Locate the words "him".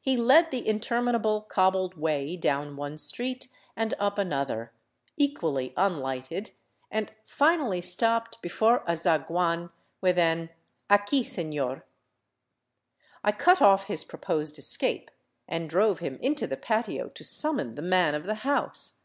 15.98-16.16